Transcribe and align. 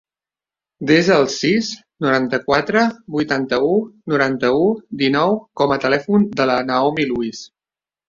Desa 0.91 1.17
el 1.23 1.27
sis, 1.33 1.69
noranta-quatre, 2.05 2.87
vuitanta-u, 3.19 3.71
noranta-u, 4.15 4.67
dinou 5.07 5.41
com 5.63 5.79
a 5.79 5.81
telèfon 5.89 6.29
de 6.43 6.53
la 6.55 6.61
Naomi 6.75 7.11
Luis. 7.15 7.49